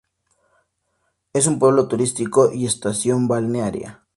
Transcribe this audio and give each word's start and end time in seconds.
Es 1.31 1.45
un 1.45 1.59
pueblo 1.59 1.87
turístico 1.87 2.51
y 2.51 2.65
estación 2.65 3.27
balnearia. 3.27 4.03